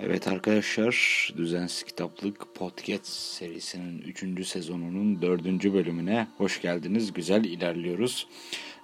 [0.00, 4.46] Evet arkadaşlar Düzensiz Kitaplık Podcast serisinin 3.
[4.48, 5.44] sezonunun 4.
[5.44, 7.12] bölümüne hoş geldiniz.
[7.12, 8.26] Güzel ilerliyoruz.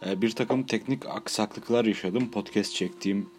[0.07, 2.31] Ee, bir takım teknik aksaklıklar yaşadım.
[2.31, 3.31] Podcast çektiğim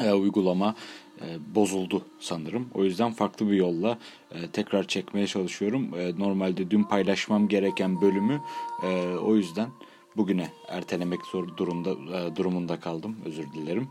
[0.00, 0.74] e, uygulama
[1.20, 2.68] e, bozuldu sanırım.
[2.74, 3.98] O yüzden farklı bir yolla
[4.30, 5.90] e, tekrar çekmeye çalışıyorum.
[6.18, 8.40] Normalde dün paylaşmam gereken bölümü
[9.22, 9.68] o yüzden
[10.16, 11.96] bugüne ertelemek zor durumda
[12.36, 13.16] durumunda kaldım.
[13.24, 13.88] Özür dilerim.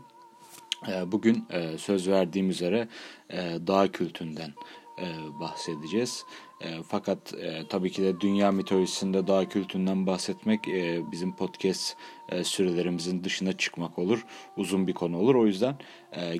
[0.88, 2.88] Ee, bugün e, söz verdiğim üzere
[3.30, 4.54] e, dağ kültünden
[4.98, 5.06] e,
[5.40, 6.24] bahsedeceğiz.
[6.88, 7.34] Fakat
[7.68, 10.60] tabii ki de dünya mitolojisinde dağ kültünden bahsetmek
[11.12, 11.96] bizim podcast
[12.42, 14.26] sürelerimizin dışına çıkmak olur.
[14.56, 15.34] Uzun bir konu olur.
[15.34, 15.76] O yüzden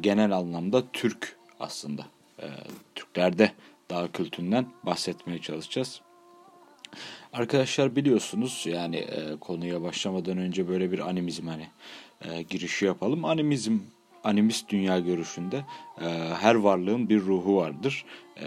[0.00, 2.06] genel anlamda Türk aslında.
[2.94, 3.52] Türklerde
[3.90, 6.00] dağ kültünden bahsetmeye çalışacağız.
[7.32, 9.06] Arkadaşlar biliyorsunuz yani
[9.40, 11.68] konuya başlamadan önce böyle bir animizm hani
[12.50, 13.24] girişi yapalım.
[13.24, 13.78] Animizm
[14.24, 15.64] animist dünya görüşünde
[16.00, 16.06] e,
[16.40, 18.04] her varlığın bir ruhu vardır.
[18.40, 18.46] E,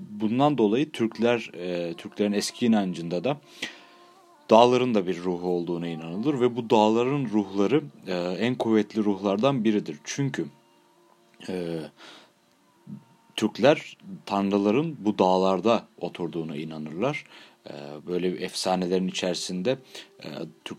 [0.00, 3.36] bundan dolayı Türkler, e, Türklerin eski inancında da
[4.50, 9.98] dağların da bir ruhu olduğuna inanılır ve bu dağların ruhları e, en kuvvetli ruhlardan biridir.
[10.04, 10.46] Çünkü
[11.48, 11.80] e,
[13.36, 13.96] Türkler
[14.26, 17.24] tanrıların bu dağlarda oturduğuna inanırlar.
[17.68, 19.78] Ee, böyle efsanelerin içerisinde
[20.24, 20.28] e,
[20.64, 20.78] Türk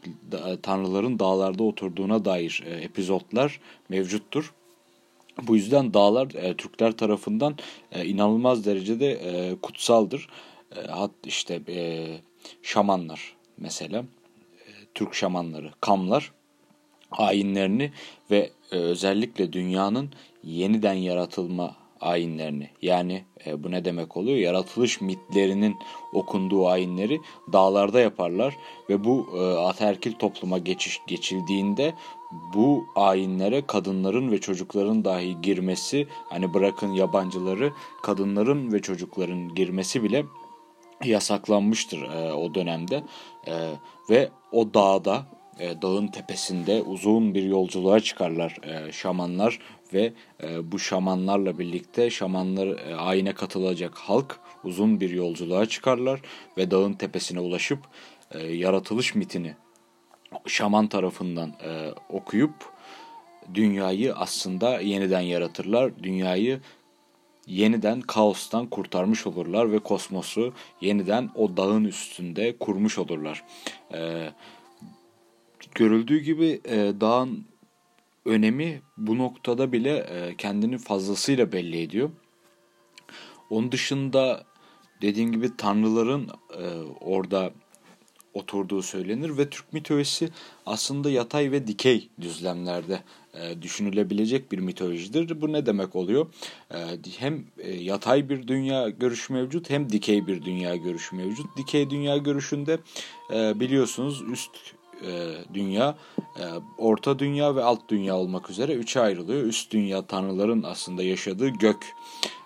[0.63, 3.59] tanrıların dağlarda oturduğuna dair e, epizotlar
[3.89, 4.53] mevcuttur.
[5.41, 7.57] Bu yüzden dağlar e, Türkler tarafından
[8.03, 9.19] inanılmaz derecede
[9.61, 10.29] kutsaldır.
[10.89, 11.61] Hat işte
[12.61, 14.05] şamanlar mesela
[14.93, 16.31] Türk şamanları, kamlar
[17.11, 17.91] ayinlerini
[18.31, 20.09] ve özellikle dünyanın
[20.43, 24.37] yeniden yaratılma ayinlerini yani e, bu ne demek oluyor?
[24.37, 25.75] Yaratılış mitlerinin
[26.13, 27.21] okunduğu ayinleri
[27.53, 28.57] dağlarda yaparlar
[28.89, 31.93] ve bu e, ataerkil topluma geçiş geçildiğinde
[32.53, 37.73] bu ayinlere kadınların ve çocukların dahi girmesi hani bırakın yabancıları
[38.03, 40.25] kadınların ve çocukların girmesi bile
[41.03, 43.03] yasaklanmıştır e, o dönemde
[43.47, 43.53] e,
[44.09, 45.25] ve o dağda
[45.59, 49.59] e, dağın tepesinde uzun bir yolculuğa çıkarlar e, şamanlar
[49.93, 56.21] ve e, bu şamanlarla birlikte şamanlar e, ayine katılacak halk uzun bir yolculuğa çıkarlar
[56.57, 57.79] ve dağın tepesine ulaşıp
[58.31, 59.53] e, yaratılış mitini
[60.45, 62.53] şaman tarafından e, okuyup
[63.53, 66.03] dünyayı aslında yeniden yaratırlar.
[66.03, 66.59] Dünyayı
[67.47, 73.43] yeniden kaostan kurtarmış olurlar ve kosmosu yeniden o dağın üstünde kurmuş olurlar.
[73.93, 74.29] E,
[75.75, 77.45] görüldüğü gibi e, dağın
[78.25, 82.09] önemi bu noktada bile e, kendini fazlasıyla belli ediyor.
[83.49, 84.43] Onun dışında
[85.01, 86.63] dediğim gibi tanrıların e,
[87.01, 87.51] orada
[88.33, 90.29] oturduğu söylenir ve Türk mitolojisi
[90.65, 93.03] aslında yatay ve dikey düzlemlerde
[93.33, 95.41] e, düşünülebilecek bir mitolojidir.
[95.41, 96.27] Bu ne demek oluyor?
[96.73, 96.77] E,
[97.17, 101.57] hem e, yatay bir dünya görüşü mevcut hem dikey bir dünya görüşü mevcut.
[101.57, 102.79] Dikey dünya görüşünde
[103.33, 104.51] e, biliyorsunuz üst
[105.01, 105.95] e, dünya,
[106.39, 106.43] e,
[106.77, 109.43] orta dünya ve alt dünya olmak üzere üçe ayrılıyor.
[109.43, 111.95] Üst dünya tanrıların aslında yaşadığı gök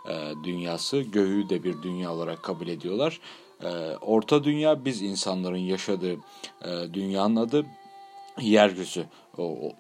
[0.09, 3.19] e, dünyası, göğü de bir dünya olarak kabul ediyorlar.
[3.63, 3.69] E,
[4.01, 6.13] orta dünya biz insanların yaşadığı
[6.65, 7.65] e, dünyanın adı
[8.41, 9.05] yeryüzü
[9.37, 9.71] o,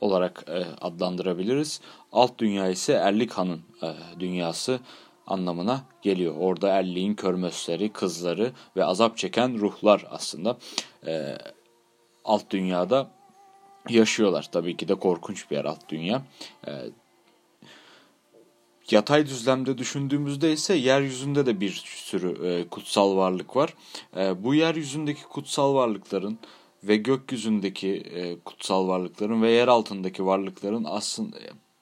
[0.00, 1.80] olarak e, adlandırabiliriz.
[2.12, 4.80] Alt dünya ise Erlik Han'ın e, dünyası
[5.26, 6.34] anlamına geliyor.
[6.38, 10.58] Orada erliğin körmözleri, kızları ve azap çeken ruhlar aslında
[11.06, 11.38] e,
[12.28, 13.10] alt dünyada
[13.88, 14.48] yaşıyorlar.
[14.52, 16.22] Tabii ki de korkunç bir yer alt dünya.
[16.66, 16.72] E,
[18.90, 23.74] yatay düzlemde düşündüğümüzde ise yeryüzünde de bir sürü e, kutsal varlık var.
[24.16, 26.38] E, bu yeryüzündeki kutsal varlıkların
[26.84, 31.36] ve gökyüzündeki e, kutsal varlıkların ve yer altındaki varlıkların aslında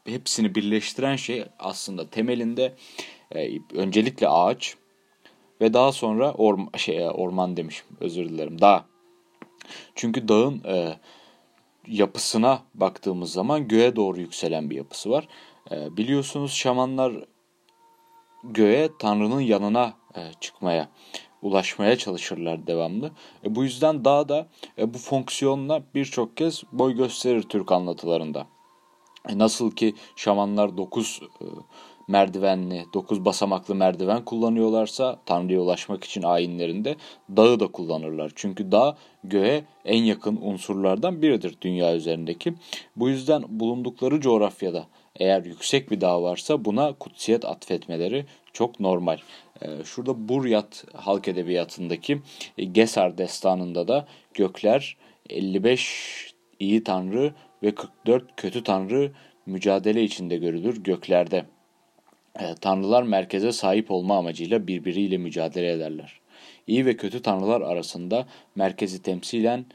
[0.05, 2.75] hepsini birleştiren şey aslında temelinde
[3.35, 4.77] e, öncelikle ağaç
[5.61, 8.85] ve daha sonra orman, şey, orman demişim özür dilerim dağ
[9.95, 10.97] çünkü dağın e,
[11.87, 15.29] yapısına baktığımız zaman göğe doğru yükselen bir yapısı var.
[15.71, 17.13] E, biliyorsunuz şamanlar
[18.45, 20.89] göğe Tanrı'nın yanına e, çıkmaya,
[21.43, 23.11] ulaşmaya çalışırlar devamlı.
[23.45, 24.47] E, bu yüzden dağ da
[24.79, 28.47] e, bu fonksiyonla birçok kez boy gösterir Türk anlatılarında.
[29.29, 31.45] E, nasıl ki şamanlar 9 e,
[32.09, 36.97] merdivenli, 9 basamaklı merdiven kullanıyorlarsa Tanrı'ya ulaşmak için ayinlerinde
[37.37, 38.33] dağı da kullanırlar.
[38.35, 42.55] Çünkü dağ göğe en yakın unsurlardan biridir dünya üzerindeki.
[42.97, 44.87] Bu yüzden bulundukları coğrafyada
[45.17, 49.19] eğer yüksek bir dağ varsa buna kutsiyet atfetmeleri çok normal.
[49.63, 52.23] Ee, şurada Buryat halk edebiyatındaki
[52.59, 54.97] e, Gesar destanında da gökler
[55.31, 59.13] 55 iyi tanrı ve 44 kötü tanrı
[59.47, 61.45] mücadele içinde görülür göklerde
[62.41, 66.21] e, tanrılar merkeze sahip olma amacıyla birbiriyle mücadele ederler.
[66.67, 69.67] İyi ve kötü tanrılar arasında merkezi temsilen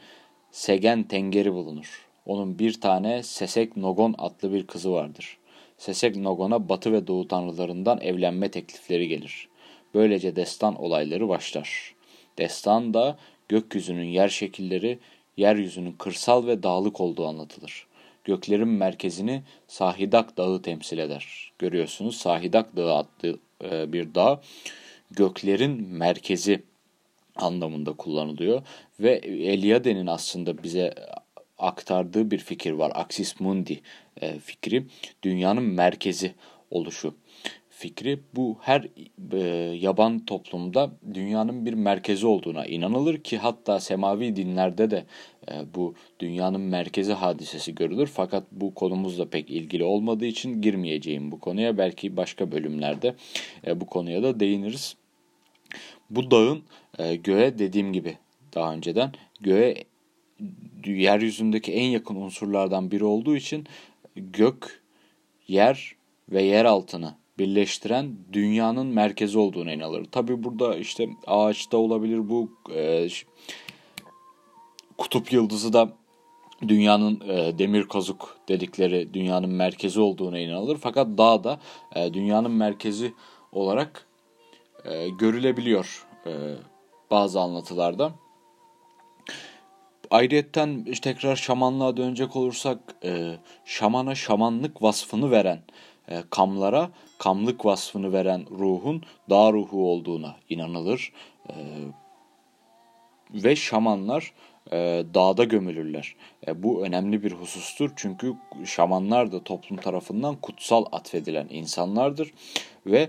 [0.50, 2.06] Segen Tengeri bulunur.
[2.26, 5.38] Onun bir tane Sesek Nogon adlı bir kızı vardır.
[5.78, 9.48] Sesek Nogon'a batı ve doğu tanrılarından evlenme teklifleri gelir.
[9.94, 11.94] Böylece destan olayları başlar.
[12.38, 13.18] Destan da
[13.48, 14.98] gökyüzünün yer şekilleri,
[15.36, 17.86] yeryüzünün kırsal ve dağlık olduğu anlatılır.
[18.24, 21.52] Göklerin merkezini Sahidak Dağı temsil eder.
[21.58, 24.40] Görüyorsunuz Sahidak Dağı adlı e, bir dağ
[25.10, 26.62] göklerin merkezi
[27.36, 28.62] anlamında kullanılıyor
[29.00, 30.94] ve Eliade'nin aslında bize
[31.58, 32.92] aktardığı bir fikir var.
[32.94, 33.80] Axis Mundi
[34.20, 34.86] e, fikri
[35.22, 36.34] dünyanın merkezi
[36.70, 37.14] oluşu
[37.82, 38.88] fikri bu her
[39.32, 39.38] e,
[39.76, 45.04] yaban toplumda dünyanın bir merkezi olduğuna inanılır ki hatta semavi dinlerde de
[45.50, 48.06] e, bu dünyanın merkezi hadisesi görülür.
[48.06, 51.78] Fakat bu konumuzla pek ilgili olmadığı için girmeyeceğim bu konuya.
[51.78, 53.14] Belki başka bölümlerde
[53.66, 54.96] e, bu konuya da değiniriz.
[56.10, 56.62] Bu dağın
[56.98, 58.18] e, göğe dediğim gibi
[58.54, 59.84] daha önceden göğe
[60.86, 63.66] yeryüzündeki en yakın unsurlardan biri olduğu için
[64.16, 64.82] gök,
[65.48, 65.94] yer
[66.28, 70.04] ve yer altını birleştiren dünyanın merkezi olduğuna inanılır.
[70.04, 73.08] Tabi burada işte ağaçta olabilir bu e,
[74.98, 75.92] kutup yıldızı da
[76.68, 80.78] dünyanın e, demir kazık dedikleri dünyanın merkezi olduğuna inanılır.
[80.80, 81.60] Fakat dağ da
[81.94, 83.14] e, dünyanın merkezi
[83.52, 84.06] olarak
[84.84, 86.32] e, görülebiliyor e,
[87.10, 88.12] bazı anlatılarda.
[90.10, 95.62] Ayrıyetten tekrar şamanlığa dönecek olursak e, şamana şamanlık vasfını veren
[96.08, 96.90] e, kamlara
[97.22, 101.12] kamlık vasfını veren ruhun dağ ruhu olduğuna inanılır.
[101.48, 101.54] E,
[103.34, 104.32] ve şamanlar
[104.72, 106.16] e, dağda gömülürler.
[106.46, 108.34] E, bu önemli bir husustur çünkü
[108.64, 112.32] şamanlar da toplum tarafından kutsal atfedilen insanlardır
[112.86, 113.08] ve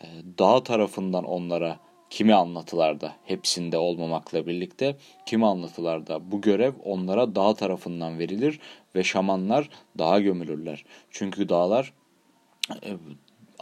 [0.00, 0.06] e,
[0.38, 1.78] dağ tarafından onlara
[2.10, 8.60] kimi anlatılarda hepsinde olmamakla birlikte kimi anlatılarda bu görev onlara dağ tarafından verilir
[8.94, 9.68] ve şamanlar
[9.98, 10.84] dağa gömülürler.
[11.10, 11.92] Çünkü dağlar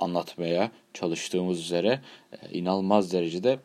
[0.00, 2.00] anlatmaya çalıştığımız üzere
[2.32, 3.58] e, inanılmaz derecede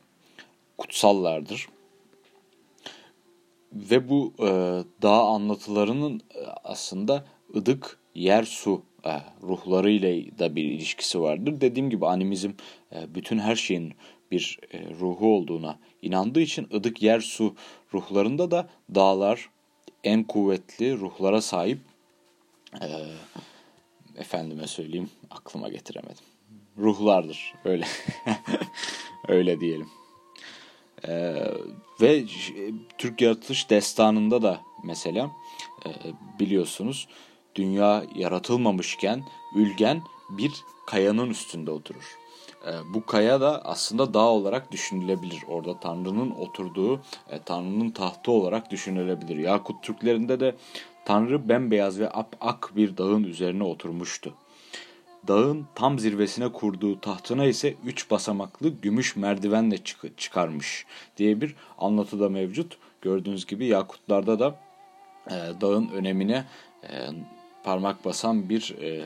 [0.77, 1.67] kutsallardır.
[3.73, 4.47] Ve bu e,
[5.01, 9.11] dağ anlatılarının e, aslında ıdık, yer, su e,
[9.43, 11.61] ruhlarıyla da bir ilişkisi vardır.
[11.61, 12.51] Dediğim gibi animizm
[12.91, 13.93] e, bütün her şeyin
[14.31, 17.55] bir e, ruhu olduğuna inandığı için ıdık, yer, su
[17.93, 19.49] ruhlarında da dağlar
[20.03, 21.79] en kuvvetli ruhlara sahip
[22.81, 22.87] e,
[24.17, 26.25] efendime söyleyeyim aklıma getiremedim.
[26.77, 27.85] Ruhlardır öyle
[29.27, 29.89] öyle diyelim.
[31.07, 31.35] Ee,
[32.01, 32.25] ve
[32.97, 35.31] Türk yaratılış destanında da mesela
[35.85, 35.89] e,
[36.39, 37.07] biliyorsunuz
[37.55, 39.23] dünya yaratılmamışken
[39.55, 40.51] Ülgen bir
[40.87, 42.17] kayanın üstünde oturur.
[42.67, 45.43] E, bu kaya da aslında dağ olarak düşünülebilir.
[45.47, 49.37] Orada Tanrı'nın oturduğu, e, Tanrı'nın tahtı olarak düşünülebilir.
[49.37, 50.55] Yakut Türklerinde de
[51.05, 54.33] Tanrı bembeyaz ve ap ak bir dağın üzerine oturmuştu.
[55.27, 60.85] Dağın tam zirvesine kurduğu tahtına ise üç basamaklı gümüş merdivenle çık çıkarmış
[61.17, 62.77] diye bir anlatı da mevcut.
[63.01, 64.59] Gördüğünüz gibi Yakutlarda da
[65.27, 66.45] e, dağın önemine
[66.83, 67.07] e,
[67.63, 69.05] parmak basan bir e,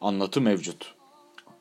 [0.00, 0.94] anlatı mevcut.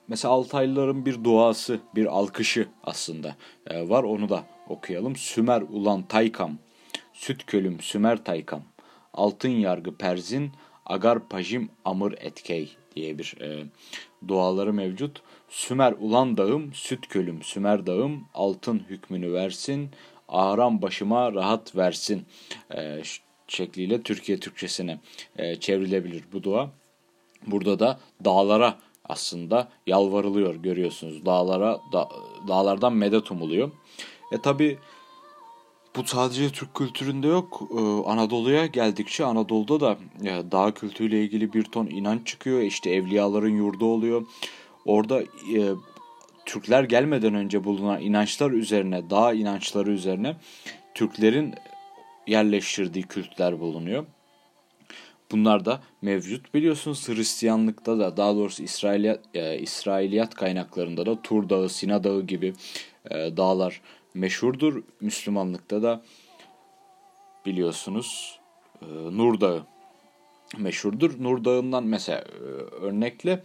[0.08, 3.36] Mesela Altaylıların bir duası, bir alkışı aslında
[3.67, 4.03] e, var.
[4.03, 5.15] Onu da okuyalım.
[5.15, 6.58] Sümer ulan taykam,
[7.13, 8.62] süt kölüm sümer taykam,
[9.13, 10.51] altın yargı perzin,
[10.86, 13.65] agar pajim amır etkey diye bir e,
[14.27, 15.22] duaları mevcut.
[15.50, 19.89] Sümer ulan dağım, süt kölüm sümer dağım, altın hükmünü versin,
[20.27, 22.25] ağram başıma rahat versin
[22.75, 23.01] e,
[23.48, 25.00] şekliyle Türkiye Türkçesine
[25.38, 26.70] e, çevrilebilir bu dua.
[27.48, 31.25] Burada da dağlara aslında yalvarılıyor görüyorsunuz.
[31.25, 32.10] Dağlara da,
[32.48, 33.72] dağlardan medet umuluyor.
[34.32, 34.77] E tabi
[35.95, 37.62] bu sadece Türk kültüründe yok.
[37.71, 42.62] Ee, Anadolu'ya geldikçe Anadolu'da da e, dağ kültürüyle ilgili bir ton inanç çıkıyor.
[42.62, 44.25] İşte evliyaların yurdu oluyor.
[44.85, 45.59] Orada e,
[46.45, 50.35] Türkler gelmeden önce bulunan inançlar üzerine, dağ inançları üzerine
[50.93, 51.53] Türklerin
[52.27, 54.05] yerleştirdiği kültler bulunuyor.
[55.32, 56.53] Bunlar da mevcut.
[56.53, 62.53] Biliyorsunuz Hristiyanlıkta da daha doğrusu İsrailiyat, e, İsrailiyat kaynaklarında da Tur Dağı, Sina Dağı gibi
[63.12, 63.82] e, dağlar
[64.13, 64.84] meşhurdur.
[65.01, 66.01] Müslümanlıkta da
[67.46, 68.39] biliyorsunuz
[68.82, 69.63] e, Nur Dağı
[70.58, 71.24] meşhurdur.
[71.24, 72.44] Nur Dağı'ndan mesela e,
[72.86, 73.44] örnekle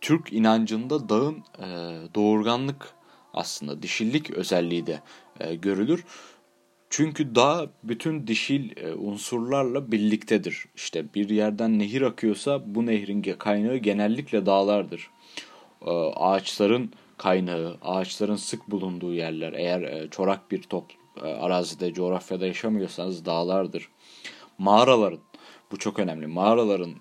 [0.00, 1.66] Türk inancında dağın e,
[2.14, 2.94] doğurganlık
[3.34, 5.00] aslında dişillik özelliği de
[5.40, 6.04] e, görülür.
[6.90, 10.64] Çünkü dağ bütün dişil e, unsurlarla birliktedir.
[10.76, 15.10] İşte bir yerden nehir akıyorsa bu nehrin kaynağı genellikle dağlardır.
[15.86, 19.52] e, ağaçların kaynağı, ağaçların sık bulunduğu yerler.
[19.52, 20.84] Eğer e, çorak bir top
[21.22, 23.88] arazide, coğrafyada yaşamıyorsanız dağlardır.
[24.58, 25.20] Mağaraların,
[25.72, 26.26] bu çok önemli.
[26.26, 26.94] Mağaraların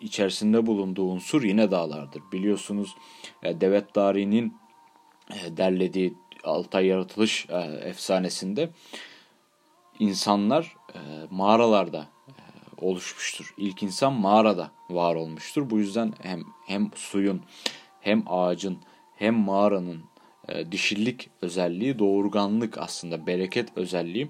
[0.00, 2.22] içerisinde bulunduğu unsur yine dağlardır.
[2.32, 2.96] Biliyorsunuz
[3.44, 4.54] Devet Dari'nin
[5.56, 7.56] derlediği Altay yaratılış e,
[7.88, 8.70] efsanesinde
[9.98, 10.98] insanlar e,
[11.30, 12.34] mağaralarda e,
[12.86, 13.54] oluşmuştur.
[13.56, 15.70] İlk insan mağarada var olmuştur.
[15.70, 17.42] Bu yüzden hem hem suyun
[18.00, 18.78] hem ağacın
[19.16, 20.10] hem mağaranın
[20.70, 24.28] dişillik özelliği, doğurganlık aslında bereket özelliği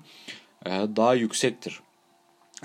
[0.66, 1.80] daha yüksektir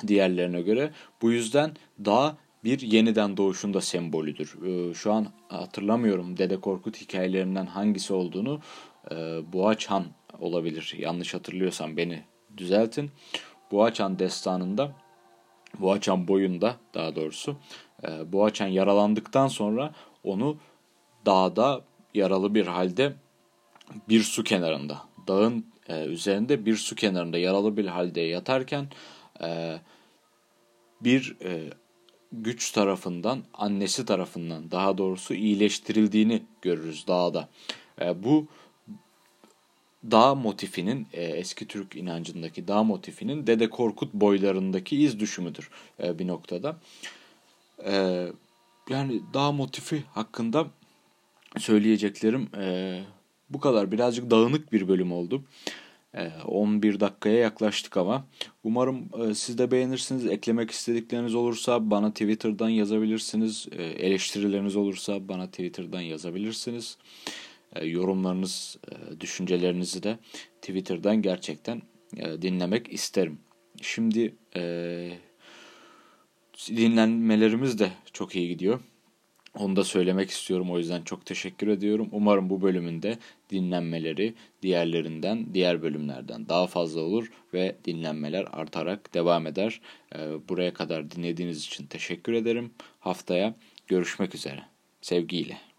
[0.08, 0.92] diğerlerine göre.
[1.22, 1.74] Bu yüzden
[2.06, 4.56] dağ bir yeniden doğuşun da sembolüdür.
[4.96, 8.62] Şu an hatırlamıyorum Dede Korkut hikayelerinden hangisi olduğunu.
[9.12, 9.16] E,
[10.40, 10.94] olabilir.
[10.98, 12.24] Yanlış hatırlıyorsam beni
[12.58, 13.12] düzeltin.
[13.72, 14.92] Boğaçhan destanında
[15.80, 17.56] Boğaçan boyunda daha doğrusu
[18.08, 19.94] e, Boğaçan yaralandıktan sonra
[20.24, 20.58] onu
[21.26, 21.82] dağda
[22.14, 23.14] yaralı bir halde
[24.10, 28.88] bir su kenarında dağın e, üzerinde bir su kenarında yaralı bir halde yatarken
[29.42, 29.80] e,
[31.02, 31.70] bir e,
[32.32, 37.50] güç tarafından annesi tarafından daha doğrusu iyileştirildiğini görürüz dağda.
[38.02, 38.48] E, bu
[40.12, 45.70] dağ motifinin e, eski Türk inancındaki dağ motifinin Dede Korkut boylarındaki iz düşümüdür
[46.04, 46.78] e, bir noktada.
[47.86, 48.26] E,
[48.90, 50.68] yani dağ motifi hakkında
[51.58, 53.02] söyleyeceklerim e,
[53.50, 53.92] bu kadar.
[53.92, 55.44] Birazcık dağınık bir bölüm oldu.
[56.14, 58.26] E, 11 dakikaya yaklaştık ama.
[58.64, 60.26] Umarım e, siz de beğenirsiniz.
[60.26, 63.68] Eklemek istedikleriniz olursa bana Twitter'dan yazabilirsiniz.
[63.72, 66.98] E, eleştirileriniz olursa bana Twitter'dan yazabilirsiniz.
[67.76, 70.18] E, yorumlarınız, e, düşüncelerinizi de
[70.62, 71.82] Twitter'dan gerçekten
[72.18, 73.40] e, dinlemek isterim.
[73.82, 74.36] Şimdi
[76.68, 78.80] dinlenmelerimiz de çok iyi gidiyor.
[79.60, 80.72] Onu da söylemek istiyorum.
[80.72, 82.10] O yüzden çok teşekkür ediyorum.
[82.12, 83.18] Umarım bu bölümünde
[83.50, 89.82] dinlenmeleri diğerlerinden, diğer bölümlerden daha fazla olur ve dinlenmeler artarak devam eder.
[90.50, 92.74] Buraya kadar dinlediğiniz için teşekkür ederim.
[93.00, 93.56] Haftaya
[93.88, 94.64] görüşmek üzere.
[95.02, 95.75] Sevgiyle.